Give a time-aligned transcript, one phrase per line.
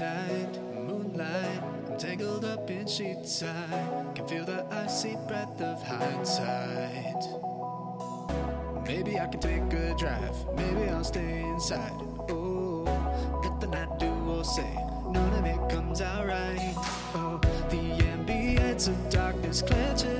[0.00, 1.62] night, moonlight.
[1.86, 3.42] I'm tangled up in sheets.
[3.42, 7.22] I can feel the icy breath of hindsight.
[8.86, 10.34] Maybe I can take a drive.
[10.56, 11.92] Maybe I'll stay inside.
[12.30, 12.84] Oh,
[13.60, 14.74] the night do or say,
[15.06, 16.74] none of it comes out right.
[17.14, 20.19] Oh, the ambience of darkness clenches.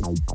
[0.00, 0.28] Bye.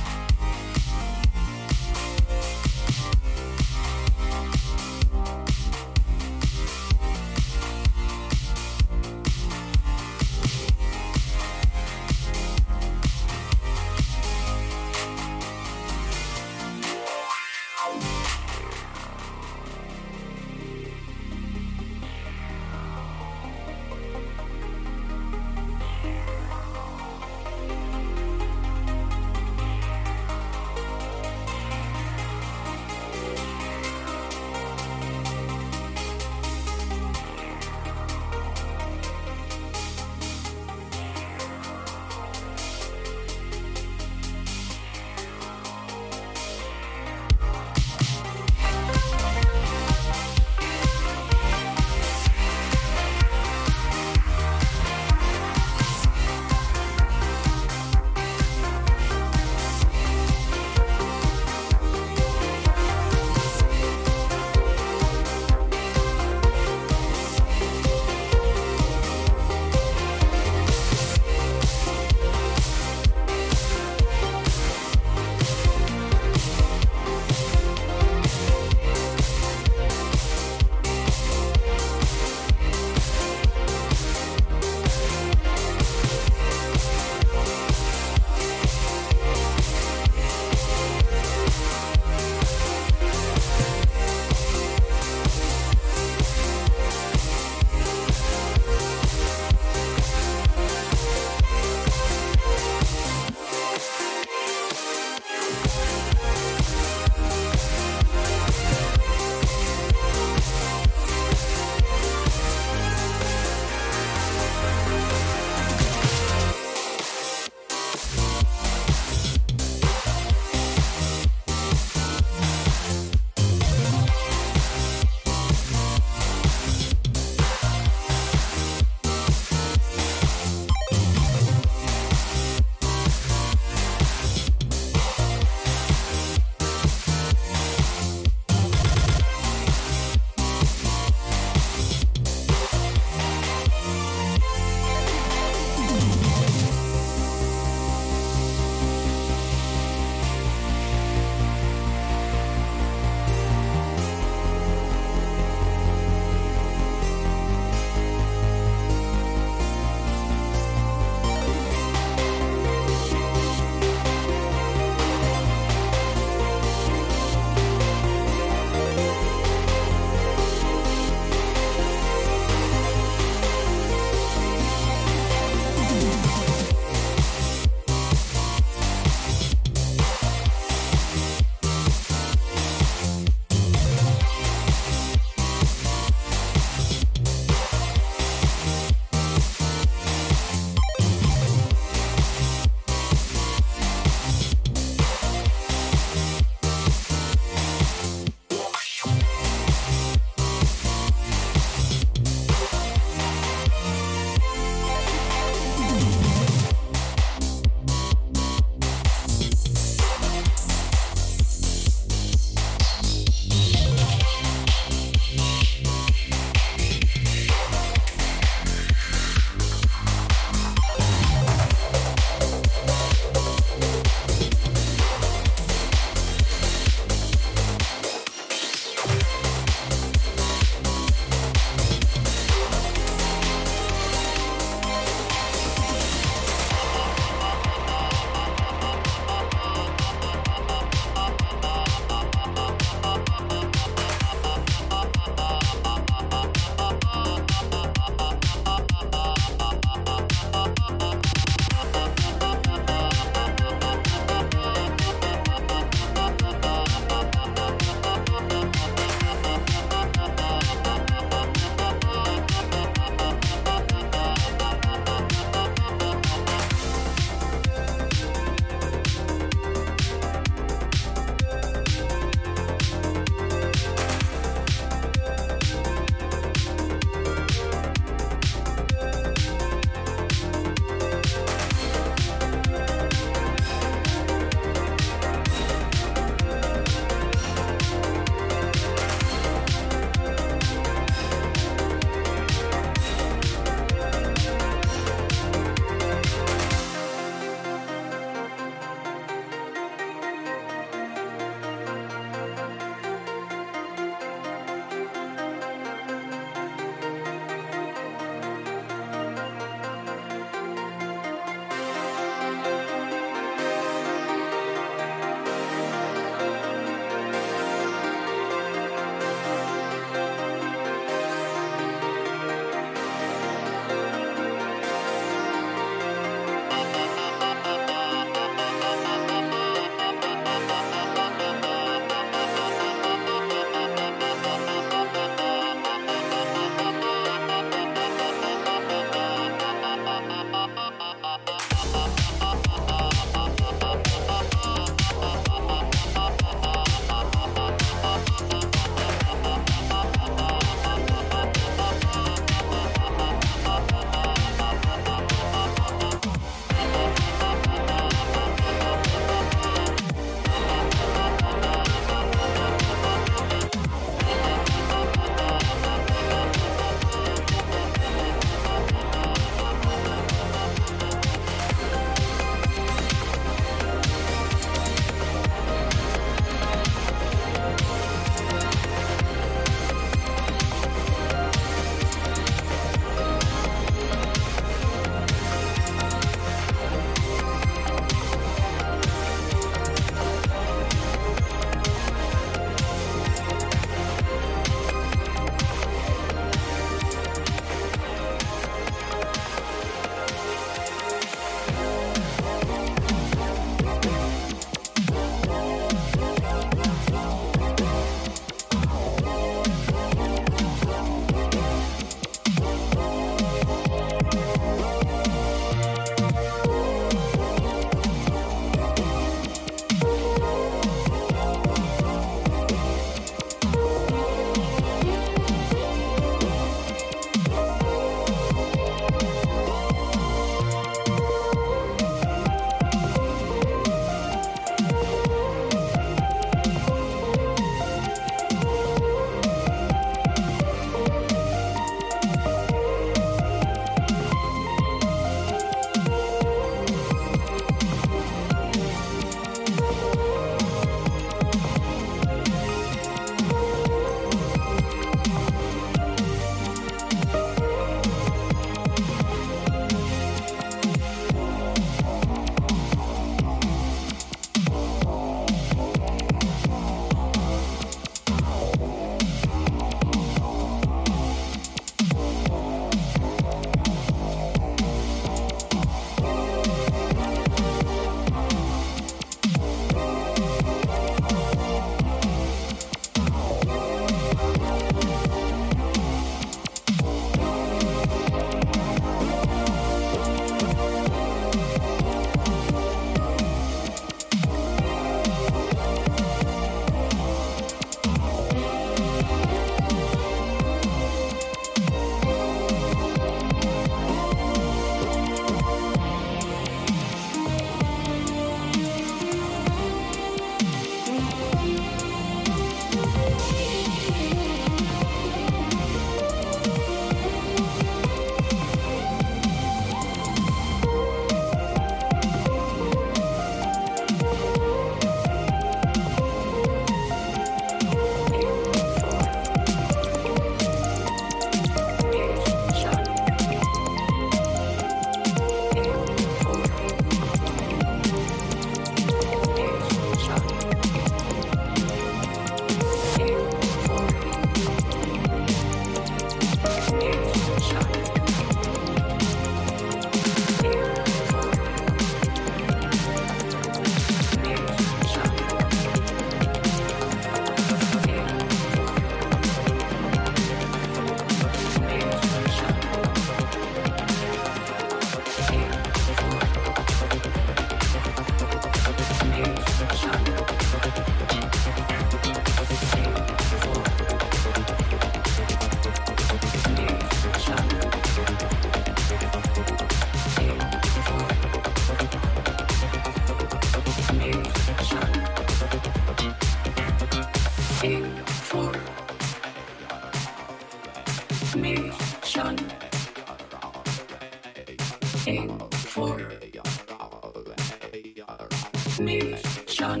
[599.42, 600.00] dimension.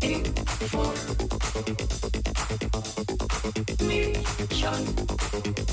[0.02, 0.98] Information.
[4.50, 5.67] Information.